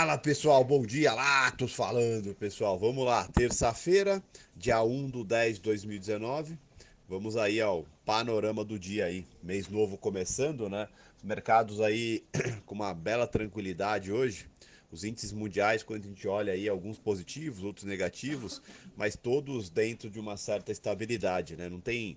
[0.00, 2.78] Fala pessoal, bom dia, Latos falando pessoal.
[2.78, 4.22] Vamos lá, terça-feira,
[4.56, 6.58] dia 1 do 10 de 2019.
[7.06, 9.26] Vamos aí ao panorama do dia aí.
[9.42, 10.88] Mês novo começando, né?
[11.18, 12.24] Os mercados aí
[12.64, 14.48] com uma bela tranquilidade hoje.
[14.90, 18.62] Os índices mundiais, quando a gente olha aí, alguns positivos, outros negativos,
[18.96, 21.68] mas todos dentro de uma certa estabilidade, né?
[21.68, 22.16] Não tem.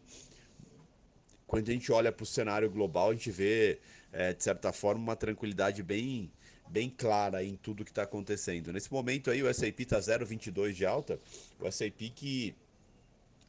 [1.45, 3.77] Quando a gente olha para o cenário global, a gente vê,
[4.13, 6.31] é, de certa forma, uma tranquilidade bem
[6.73, 8.73] bem clara em tudo que está acontecendo.
[8.73, 11.19] Nesse momento aí o S&P está 0,22 de alta,
[11.59, 12.55] o S&P que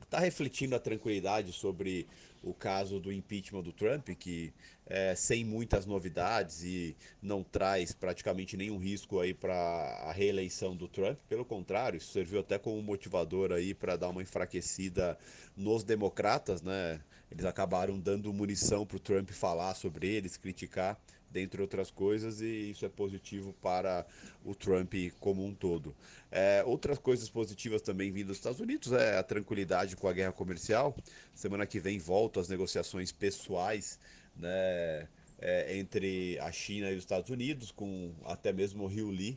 [0.03, 2.07] está refletindo a tranquilidade sobre
[2.43, 4.53] o caso do impeachment do Trump, que
[4.87, 10.87] é, sem muitas novidades e não traz praticamente nenhum risco aí para a reeleição do
[10.87, 11.19] Trump.
[11.27, 15.19] Pelo contrário, isso serviu até como motivador aí para dar uma enfraquecida
[15.57, 17.01] nos democratas, né?
[17.31, 21.01] Eles acabaram dando munição para o Trump falar sobre eles, criticar
[21.35, 24.07] dentre outras coisas, e isso é positivo para
[24.45, 25.95] o Trump como um todo.
[26.31, 30.33] É, outras coisas positivas também vindo dos Estados Unidos é a tranquilidade com a guerra
[30.33, 30.97] comercial.
[31.35, 33.99] Semana que vem voltam as negociações pessoais
[34.37, 35.09] né,
[35.41, 39.37] é, entre a China e os Estados Unidos, com até mesmo o Rio Lee.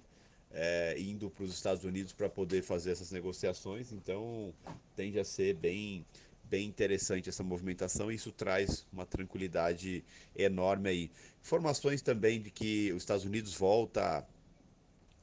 [0.49, 4.53] É, indo para os Estados Unidos para poder fazer essas negociações, então
[4.95, 6.05] tende a ser bem
[6.49, 10.03] bem interessante essa movimentação e isso traz uma tranquilidade
[10.35, 11.11] enorme aí.
[11.41, 14.25] Informações também de que os Estados Unidos volta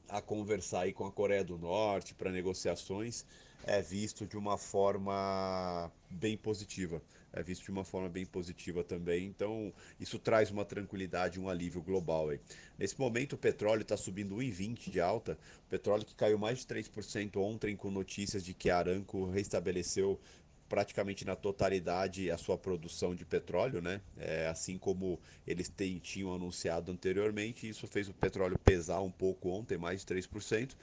[0.09, 3.25] a, conversar aí com a Coreia do Norte para negociações
[3.63, 7.01] é visto de uma forma bem positiva.
[7.33, 9.25] É visto de uma forma bem positiva também.
[9.25, 12.29] Então, isso traz uma tranquilidade, um alívio global.
[12.29, 12.39] Aí.
[12.77, 15.37] Nesse momento, o petróleo está subindo 1,20 de alta.
[15.65, 20.19] O petróleo que caiu mais de 3% ontem, com notícias de que a Aramco restabeleceu
[20.67, 24.01] praticamente na totalidade a sua produção de petróleo, né?
[24.17, 29.49] É, assim como eles tem, tinham anunciado anteriormente, isso fez o petróleo pesar um pouco
[29.49, 30.75] ontem, mais de 3%.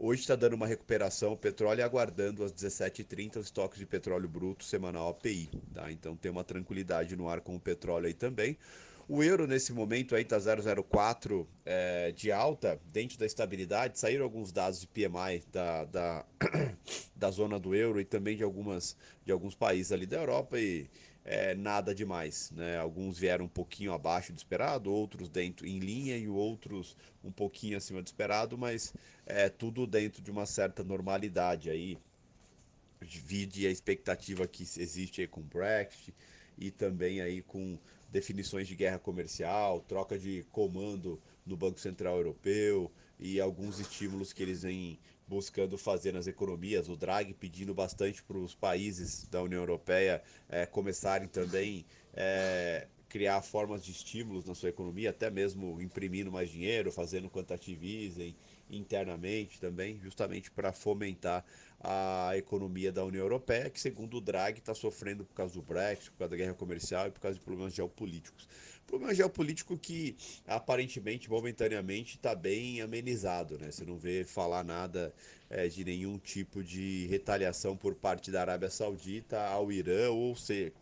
[0.00, 4.64] Hoje está dando uma recuperação o petróleo aguardando às 17h30 os estoques de petróleo bruto
[4.64, 5.50] semanal API.
[5.74, 5.90] Tá?
[5.90, 8.56] Então tem uma tranquilidade no ar com o petróleo aí também.
[9.10, 13.98] O euro nesse momento aí está 0,04 é, de alta, dentro da estabilidade.
[13.98, 16.26] Saíram alguns dados de PMI da, da,
[17.16, 20.90] da zona do euro e também de, algumas, de alguns países ali da Europa e
[21.24, 22.50] é, nada demais.
[22.50, 22.76] Né?
[22.76, 27.78] Alguns vieram um pouquinho abaixo do esperado, outros dentro em linha e outros um pouquinho
[27.78, 28.92] acima do esperado, mas
[29.24, 31.96] é tudo dentro de uma certa normalidade aí.
[33.00, 36.12] Divide a expectativa que existe aí com o Brexit
[36.58, 42.90] e também aí com definições de guerra comercial, troca de comando no Banco Central Europeu
[43.18, 46.88] e alguns estímulos que eles vêm buscando fazer nas economias.
[46.88, 53.40] O Draghi pedindo bastante para os países da União Europeia é, começarem também é, criar
[53.40, 58.34] formas de estímulos na sua economia, até mesmo imprimindo mais dinheiro, fazendo quantitative easing
[58.70, 61.44] internamente também, justamente para fomentar
[61.80, 66.10] a economia da União Europeia, que segundo o Draghi está sofrendo por causa do Brexit,
[66.10, 68.46] por causa da guerra comercial e por causa de problemas geopolíticos.
[68.86, 70.16] Problema geopolítico que
[70.46, 73.70] aparentemente, momentaneamente, está bem amenizado, né?
[73.70, 75.14] Você não vê falar nada
[75.50, 80.72] é, de nenhum tipo de retaliação por parte da Arábia Saudita ao Irã, ou seja,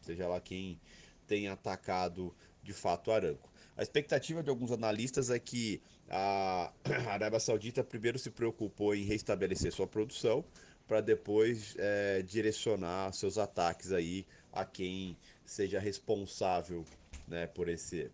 [0.00, 0.80] seja lá quem
[1.26, 3.50] tenha atacado de fato Aramco.
[3.76, 6.72] A expectativa de alguns analistas é que a
[7.10, 10.44] Arábia Saudita primeiro se preocupou em restabelecer sua produção
[10.86, 16.84] para depois é, direcionar seus ataques aí a quem seja responsável
[17.26, 18.10] né, por esse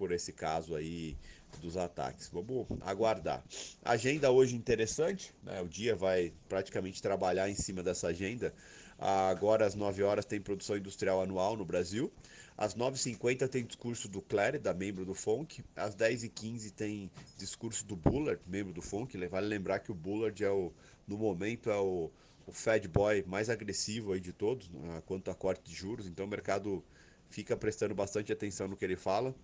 [0.00, 1.14] por esse caso aí
[1.60, 2.30] dos ataques.
[2.32, 3.44] Vamos aguardar.
[3.84, 5.60] Agenda hoje interessante, né?
[5.60, 8.54] O dia vai praticamente trabalhar em cima dessa agenda.
[8.98, 12.10] Agora às 9 horas tem produção industrial anual no Brasil.
[12.56, 15.62] Às 9h50 tem discurso do Clary, da membro do FONC.
[15.76, 19.18] Às 10h15 tem discurso do Bullard, membro do FONC.
[19.28, 20.72] Vale lembrar que o Bullard é o,
[21.06, 22.10] no momento é o,
[22.46, 26.06] o Fed Boy mais agressivo aí de todos, né, quanto a corte de juros.
[26.06, 26.82] Então o mercado
[27.30, 29.34] fica prestando bastante atenção no que ele fala.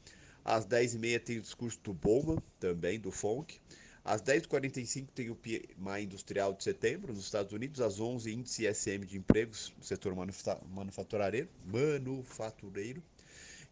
[0.47, 3.59] Às 10h30 tem o discurso do Bowman, também do FONC.
[4.05, 7.81] Às 10h45 tem o PMI industrial de setembro nos Estados Unidos.
[7.81, 13.03] Às 11 índice ISM de empregos setor manufatureiro, manufatureiro.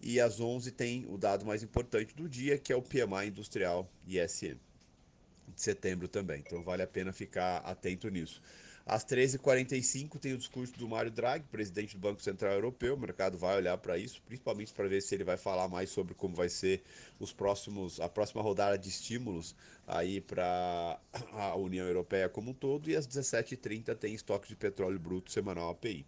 [0.02, 3.88] E às 11 tem o dado mais importante do dia, que é o PMI industrial
[4.08, 4.58] ISM
[5.54, 6.42] de setembro também.
[6.44, 8.42] Então vale a pena ficar atento nisso.
[8.86, 12.94] Às 13h45 tem o discurso do Mário Draghi, presidente do Banco Central Europeu.
[12.94, 16.12] O mercado vai olhar para isso, principalmente para ver se ele vai falar mais sobre
[16.12, 16.82] como vai ser
[17.18, 21.00] os próximos, a próxima rodada de estímulos aí para
[21.32, 22.90] a União Europeia como um todo.
[22.90, 26.04] E às 17h30 tem estoque de petróleo bruto semanal API.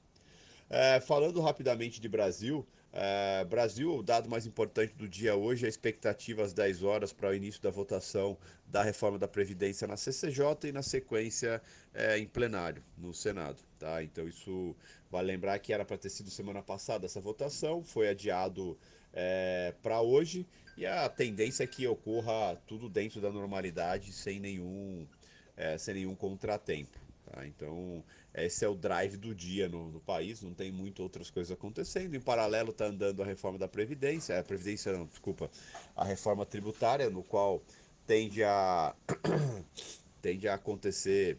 [0.68, 2.66] É, falando rapidamente de Brasil,
[2.98, 7.28] É, Brasil, o dado mais importante do dia hoje, a expectativa às 10 horas para
[7.28, 11.60] o início da votação da reforma da Previdência na CCJ e na sequência
[11.92, 13.62] é, em plenário, no Senado.
[13.78, 14.02] Tá?
[14.02, 14.74] Então isso
[15.10, 18.78] vale lembrar que era para ter sido semana passada essa votação, foi adiado
[19.12, 25.06] é, para hoje e a tendência é que ocorra tudo dentro da normalidade, sem nenhum,
[25.54, 27.05] é, sem nenhum contratempo.
[27.30, 27.46] Tá?
[27.46, 31.50] Então, esse é o drive do dia no, no, país, não tem muitas outras coisas
[31.50, 32.14] acontecendo.
[32.14, 35.50] Em paralelo está andando a reforma da Previdência, a Previdência não, desculpa,
[35.96, 37.62] a reforma tributária, no qual
[38.06, 38.94] tende a,
[40.22, 41.38] tende a acontecer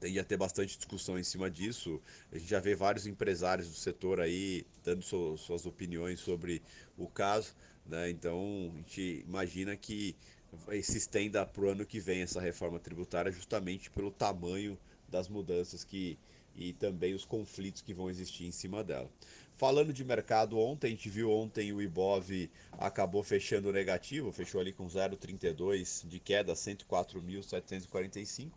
[0.00, 2.02] tende a ter bastante discussão em cima disso.
[2.32, 6.60] A gente já vê vários empresários do setor aí dando suas opiniões sobre
[6.98, 7.54] o caso,
[7.86, 8.10] né?
[8.10, 10.16] Então a gente imagina que
[10.82, 14.78] se estenda para o ano que vem essa reforma tributária justamente pelo tamanho
[15.08, 16.18] das mudanças que
[16.54, 19.10] e também os conflitos que vão existir em cima dela.
[19.56, 24.72] Falando de mercado ontem, a gente viu ontem o Ibov acabou fechando negativo, fechou ali
[24.72, 28.50] com 0,32 de queda, 104.745,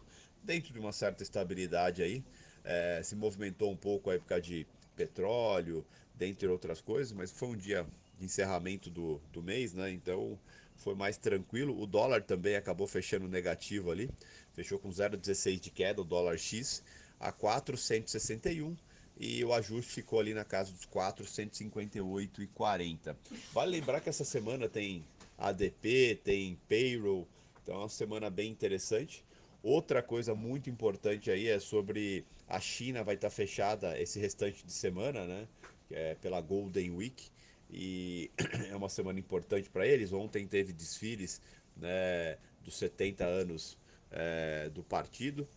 [0.44, 2.24] dentro de uma certa estabilidade aí.
[2.64, 4.66] É, se movimentou um pouco a época de
[4.96, 7.86] petróleo, dentre outras coisas, mas foi um dia
[8.18, 9.92] de encerramento do, do mês, né?
[9.92, 10.40] Então
[10.76, 11.80] foi mais tranquilo.
[11.80, 14.10] O dólar também acabou fechando negativo ali,
[14.54, 16.82] fechou com 0,16 de queda, o dólar X
[17.20, 18.76] a 4,161
[19.18, 23.16] e o ajuste ficou ali na casa dos 4,158,40.
[23.54, 25.06] Vale lembrar que essa semana tem
[25.38, 27.28] ADP, tem payroll,
[27.64, 29.24] então é uma semana bem interessante.
[29.64, 34.72] Outra coisa muito importante aí é sobre a China vai estar fechada esse restante de
[34.72, 35.48] semana, né?
[35.90, 37.30] É pela Golden Week
[37.70, 38.32] e
[38.70, 40.14] é uma semana importante para eles.
[40.14, 41.42] Ontem teve desfiles
[41.76, 43.78] né, dos 70 anos
[44.12, 45.48] é, do partido.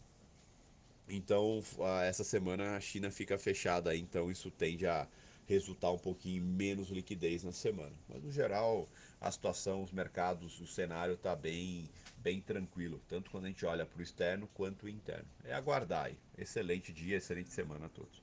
[1.09, 1.63] Então,
[2.07, 5.09] essa semana a China fica fechada, então isso tende a
[5.47, 7.95] resultar um pouquinho menos liquidez na semana.
[8.07, 8.87] Mas no geral,
[9.19, 11.89] a situação, os mercados, o cenário está bem,
[12.19, 15.29] bem tranquilo, tanto quando a gente olha para o externo quanto o interno.
[15.45, 16.19] É aguardar aí.
[16.37, 18.23] Excelente dia, excelente semana a todos.